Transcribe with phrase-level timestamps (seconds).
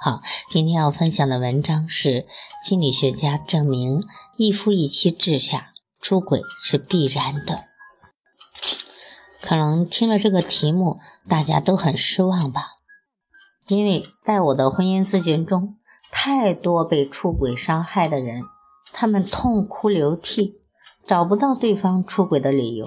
[0.00, 2.24] 好，今天要分享的文章是
[2.62, 4.00] 心理学家证明
[4.36, 7.64] 一夫一妻制下出轨是必然的。
[9.42, 12.76] 可能听了这个题目，大家都很失望吧？
[13.66, 15.74] 因为在我的婚姻咨询中，
[16.12, 18.44] 太多被出轨伤害的人，
[18.92, 20.62] 他们痛哭流涕，
[21.04, 22.86] 找不到对方出轨的理由。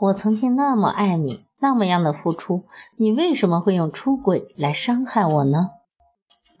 [0.00, 2.64] 我曾经那么爱你，那么样的付出，
[2.96, 5.70] 你为什么会用出轨来伤害我呢？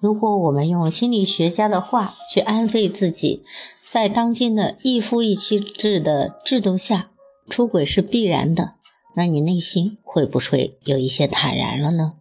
[0.02, 3.44] 如果我们用心理学家的话去安慰自己，
[3.86, 7.12] 在当今的一夫一妻制的制度下，
[7.48, 8.74] 出轨是必然的，
[9.14, 12.14] 那你内心会不会有一些坦然了呢？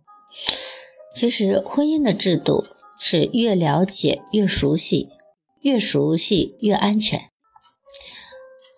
[1.15, 2.65] 其实，婚姻的制度
[2.99, 5.09] 是越了解越熟悉，
[5.61, 7.31] 越熟悉越安全。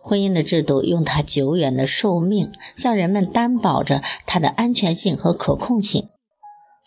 [0.01, 6.07] 婚姻的制度用它久远的寿命，向人们担保着它的安全性和可控性。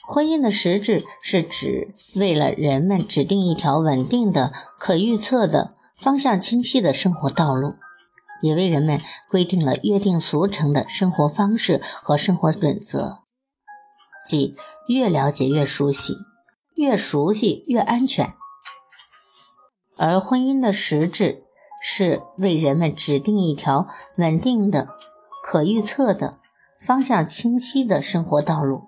[0.09, 7.75] 婚姻的实质是指为了人们指定一条稳定的、可预测的、方向清晰的生活道路，
[8.41, 13.25] 也为人们规定了约定俗成的生活方式和生活准则。
[14.25, 14.55] 即
[14.89, 16.15] 越了解越熟悉，
[16.75, 18.35] 越熟悉越安全。
[19.97, 21.45] 而婚姻的实质
[21.83, 24.89] 是为人们指定一条稳定的、
[25.43, 26.39] 可预测的、
[26.81, 28.85] 方向清晰的生活道路。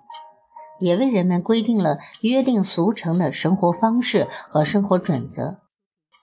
[0.79, 5.59] 也为人们规定了约定俗成的生活方式和生活准则，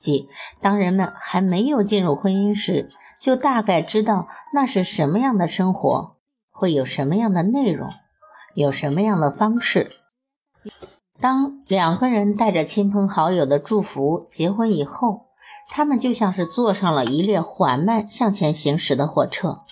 [0.01, 0.27] 即
[0.61, 6.17] 当人们还没有进入婚姻时，就大概知道那是什么样的生活，
[6.51, 7.91] 会有什么样的内容，
[8.55, 9.91] 有什么样的方式。
[11.19, 15.27] 当两个人带着亲朋好友的祝福结婚以后，
[15.71, 19.63] 他们就像是坐上了一列缓慢向前行驶的火车。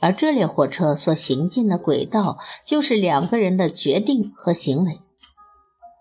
[0.00, 4.98] 而这列火车所行进的轨道，就是两个人的决定和行为。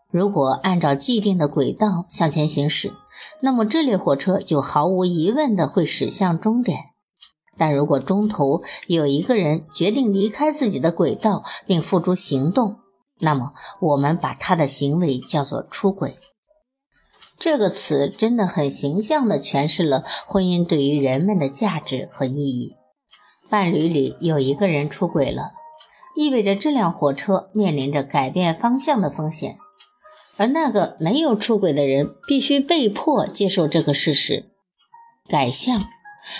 [0.10, 2.94] 如果按照既定的轨道向前行驶，
[3.42, 6.80] 那么这列火车就毫无疑问的会驶向终点。
[7.58, 12.78] 但如果中途有一个人决定离开自己的轨道并付诸行动，
[13.20, 13.52] 那么
[13.82, 16.18] 我们把他的行为叫做出轨。
[17.38, 22.79] 这个词真的很形象地诠释了婚姻对于人们的价值和意义。
[23.50, 25.54] 伴侣里有一个人出轨了，
[26.16, 29.58] 意味着这辆火车面临着改变方向的风险，
[30.38, 34.52] 而那个没有出轨的人必须被迫接受这个事实，
[35.28, 35.84] 改向，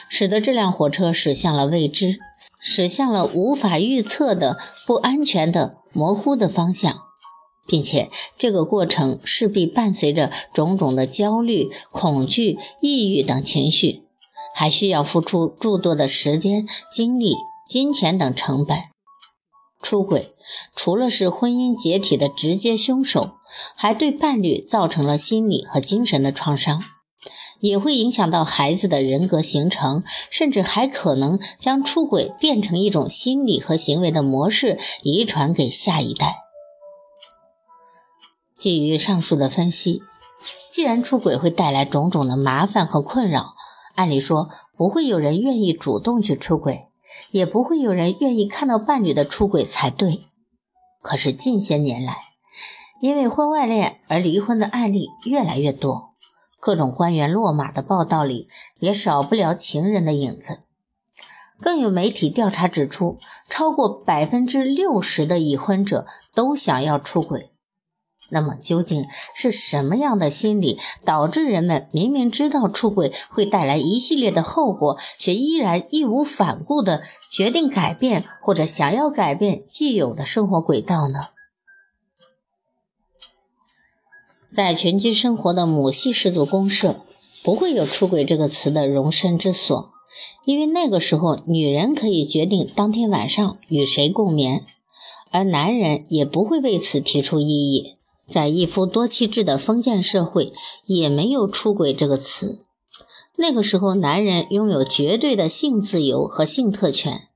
[0.08, 2.20] 使得这辆火车驶向了未知，
[2.60, 7.00] 驶向了无法预测的不安全的模糊的方向，
[7.66, 14.04] 并且这个过程势必伴随着种种的焦虑、恐惧、抑郁等情绪。
[14.54, 17.36] 还需要付出诸多的时间、精力、
[17.68, 18.84] 金钱等成本。
[19.82, 20.36] 出轨
[20.76, 23.36] 除了是婚姻解体的直接凶手，
[23.76, 26.84] 还对伴侣造成了心理和精神的创伤，
[27.62, 36.40] 也会影响到孩子的人格形成，甚至还可能将出轨变成一种心理和行为的模式，遗传给下一代。
[38.58, 40.02] 基于上述的分析，
[40.70, 43.54] 既然出轨会带来种种的麻烦和困扰，
[44.00, 46.88] 按理说，不会有人愿意主动去出轨，
[47.32, 50.24] 也不会有人愿意看到伴侣的出轨才对。
[51.02, 52.16] 可是近些年来，
[53.02, 56.14] 因为婚外恋而离婚的案例越来越多，
[56.62, 58.48] 各种官员落马的报道里
[58.80, 60.60] 也少不了情人的影子。
[61.60, 63.18] 更有媒体调查指出，
[63.50, 67.52] 超过百分之六十的已婚者都想要出轨。
[68.30, 69.06] 那么究竟
[69.36, 81.30] 是什么样的心理导致人们明明知道出轨会带来一系列的后果，却依然义无反顾地决定改变或者想要改变既有的生活轨道呢？
[84.50, 87.02] 在群居生活的母系氏族公社，
[87.44, 89.90] 不会有出轨这个词的容身之所，
[90.44, 94.66] 因为那个时候女人可以决定当天晚上与谁共眠，
[95.30, 97.99] 而男人也不会为此提出异议。
[98.30, 100.54] 在一夫多妻制的封建社会，
[100.86, 102.64] 也没有“出轨”这个词。
[103.36, 107.28] 那个时候，男人拥有绝对的性自由和性特权，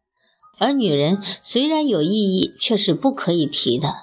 [0.59, 3.93] 而女人虽然有异议，却是不可以提的。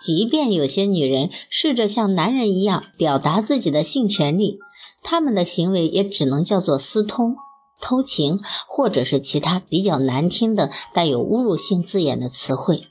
[0.00, 4.58] 即便有些女人试着像男人一样表达自己的性权利，
[5.02, 7.36] 她们的行为也只能叫做私通、
[7.80, 12.84] 偷情，或者是其他比较难听的带有侮辱性字眼的词汇。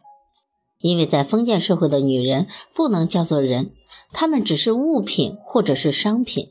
[0.80, 3.72] 因为在封建社会的女人不能叫做人，
[4.12, 6.50] 她们只是物品或者是商品。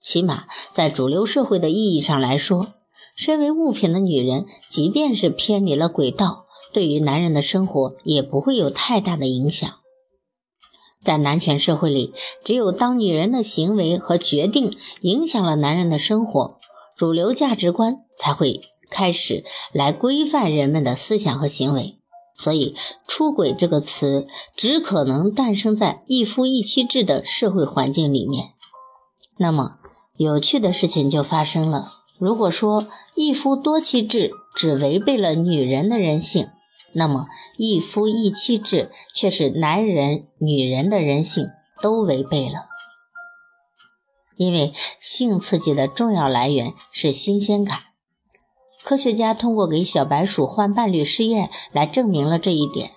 [0.00, 2.74] 起码在主流社会的意义上来说，
[3.16, 6.46] 身为物品的女人，即便是偏离了轨道。
[6.70, 9.68] 对于男人的生活也不会有太大的影响。
[11.02, 12.12] 在男权社会里，
[12.44, 16.58] 只有当女人的行为和决定影响了男人的生活，
[16.94, 18.60] 主流价值观才会
[18.90, 21.97] 开始来规范人们的思想和行为。
[22.38, 22.76] 所以
[23.08, 28.54] ，“出轨”这个词只可能诞生在一夫一妻制的社会环境里面。
[29.36, 29.78] 那么，
[30.16, 32.86] 有趣的事情就发生了：如果说
[33.16, 36.48] 一夫多妻制只违背了女人的人性，
[36.92, 37.26] 那么，
[37.56, 41.48] 一夫一妻制却是男人、女人的人性
[41.82, 42.66] 都违背了。
[44.36, 47.87] 因为性刺激的重要来源是新鲜感。
[48.88, 52.92] 科学家通过给小白鼠换伴侣试验来证明了这一点。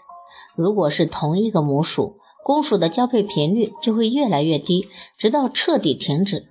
[0.56, 2.16] 如果是同一个母鼠，
[2.46, 6.48] 公鼠的交配频率就会越来越低，直到彻底停止。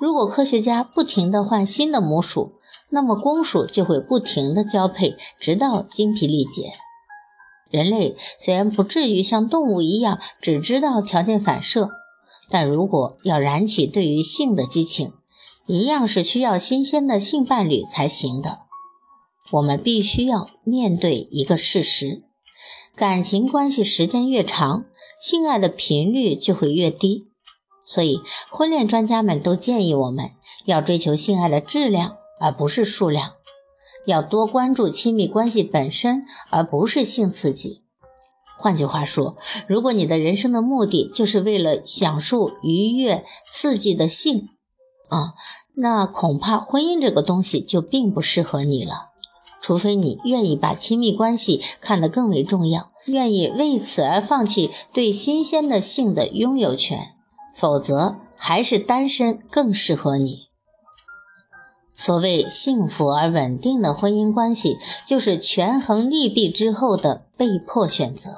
[0.00, 2.54] 如果科学家不停地换新的母鼠，
[2.90, 6.72] 那么公鼠就会不停地交配，直到精疲力竭。
[7.70, 11.90] 人类虽然不至于像动物一样只知道条件反射，
[12.50, 15.12] 但如果要燃起对于性的激情，
[15.68, 18.62] 一样是需要新鲜的性伴侣才行的。
[19.52, 22.24] 我们必须要面对一个事实：
[22.96, 24.84] 感情关系时间越长，
[25.20, 27.28] 性爱的频率就会越低。
[27.86, 28.20] 所以，
[28.50, 30.30] 婚恋专家们都建议我们
[30.64, 32.16] 要追求性爱的质量。
[32.44, 33.34] 而不是数量，
[34.04, 37.84] 要多关注亲密关系本身，而不是性刺激。
[38.58, 39.36] 换句话说，
[39.68, 44.48] 如果你的人生的目的就是为了享受愉悦刺激的性，
[45.08, 45.34] 啊，
[45.76, 49.11] 那恐怕婚姻这个东西就并不适合你了。
[49.62, 57.14] 除非你愿意把亲密关系看得更为重要，愿意为此而放弃对新鲜的性的拥有权，
[57.54, 60.48] 否则还是单身更适合你。
[61.94, 68.30] 所谓幸福而稳定的婚姻关系，就是权衡利弊之后的被迫选择。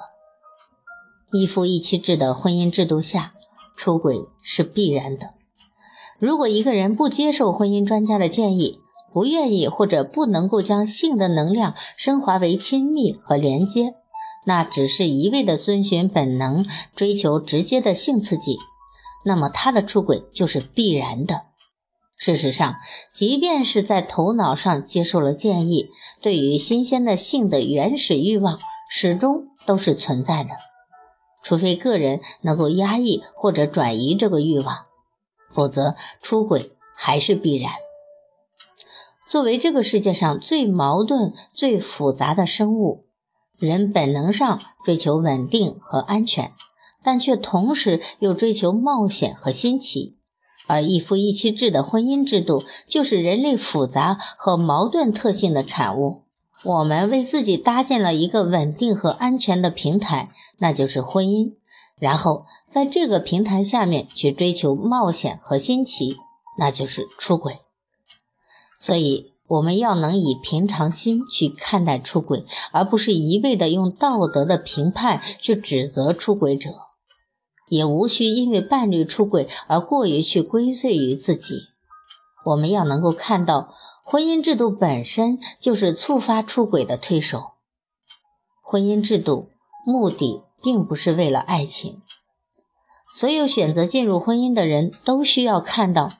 [1.32, 3.32] 一夫一妻制的婚姻制度下，
[3.76, 5.34] 出轨是必然的。
[6.18, 8.80] 如果一个人不接受婚姻专家的建议，
[9.14, 13.94] 不愿意或者不能够将性的能量升华为亲密和连接，
[14.44, 16.66] 那只是一味的遵循本能，
[16.96, 18.58] 追求直接的性刺激，
[19.24, 21.42] 那么他的出轨就是必然的。
[22.16, 22.74] 事实上，
[23.12, 25.90] 即便是在头脑上接受了建议，
[26.20, 28.58] 对于新鲜的性的原始欲望
[28.90, 30.50] 始终都是存在的，
[31.40, 34.86] 除非个人能够压抑或者转移这个欲望，
[35.48, 37.72] 否则出轨还是必然。
[39.26, 43.06] 作为这个世界上最矛盾、最复杂的生物，
[43.58, 46.52] 人本能上追求稳定和安全，
[47.02, 50.16] 但却同时又追求冒险和新奇。
[50.66, 56.22] 而一夫一妻制的婚姻制度就是人类复杂和矛盾特性的产物。
[56.62, 61.52] 我们为自己搭建了一个稳定和安全的平台，那就是婚姻。
[61.98, 66.16] 然后在这个平台下面去追求冒险和新奇，
[66.58, 67.63] 那就是出轨。
[68.84, 76.68] 所以我们要能以平常心去看待出轨，而不是一味的用道德的评判去指责出轨者。
[77.70, 81.68] 也无需因为伴侣出轨而过于去归罪于自己。
[82.44, 83.74] 我们要能够看到，
[84.04, 87.52] 婚姻制度本身就是触发出轨的推手。
[88.60, 89.48] 婚姻制度
[89.86, 92.02] 目的并不是为了爱情。
[93.16, 96.18] 所有选择进入婚姻的人都需要看到，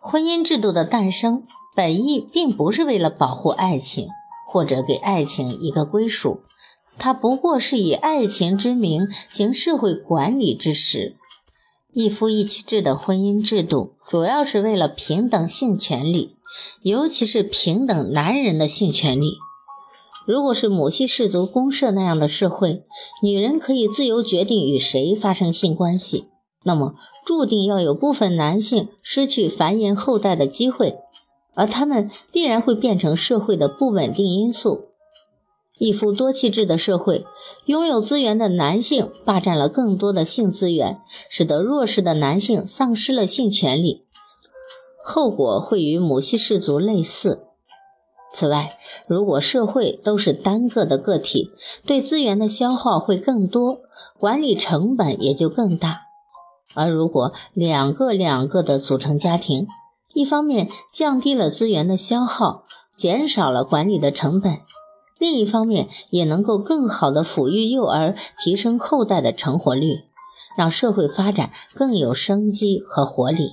[0.00, 1.42] 婚姻制度的诞生
[1.74, 4.08] 本意并不是为了保护爱情，
[4.46, 6.40] 或者给爱情一个归属。
[6.98, 11.16] 它不过是以爱情之名行社会管理之实。
[11.92, 16.36] 一夫一妻制的婚姻制度，主要是为了平等性权利，
[16.82, 19.38] 尤其是平等男人的性权利。
[20.26, 22.84] 如果是母系氏族公社那样的社会，
[23.22, 26.26] 女人可以自由决定与谁发生性关系，
[26.62, 30.98] 那么注定要有部分男性失去繁衍后代的机会，
[31.54, 34.86] 而他们必然会变成社会的不稳定因素。
[35.78, 37.24] 一夫多妻制的社会，
[37.64, 44.04] 拥有资源的男性霸占了更多的性资源，使得弱势的男性丧失了性权利，
[45.02, 47.46] 后果会与母系氏族类似。
[48.30, 48.76] 此外，
[49.06, 51.50] 如果社会都是单个的个体，
[51.86, 53.80] 对资源的消耗会更多，
[54.18, 56.02] 管理成本也就更大。
[56.74, 59.66] 而如果两个两个的组成家庭，
[60.14, 62.64] 一方面降低了资源的消耗，
[62.96, 64.60] 减少了管理的成本，
[65.18, 70.04] 另一方面也能够更好的抚育幼儿，提升后代的成活率，
[70.56, 73.52] 让社会发展更有生机和活力。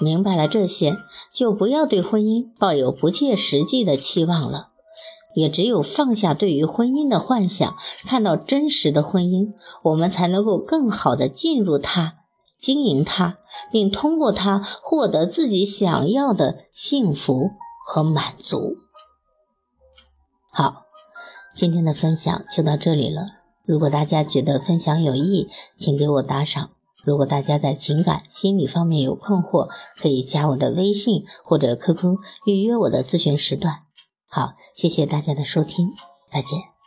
[0.00, 0.96] 明白了这些，
[1.32, 4.68] 就不要对婚姻抱有不切实际的期望了。
[5.34, 9.52] 也只有放下对于婚姻的幻想，看到真实的婚姻，
[9.82, 12.14] 我们才能够更好的进入它，
[12.58, 13.38] 经营它，
[13.70, 17.52] 并通过它获得自己想要的幸福
[17.86, 18.76] 和满足。
[20.50, 20.86] 好，
[21.54, 23.38] 今天的分享就到这里了。
[23.64, 26.70] 如果大家觉得分享有益，请给我打赏。
[27.04, 29.68] 如果大家在情感、心理方面有困惑，
[30.00, 33.82] 可以加我的微信或者 QQ 预约我的咨询时段。
[34.26, 35.92] 好，谢谢大家的收听，
[36.30, 36.77] 再见。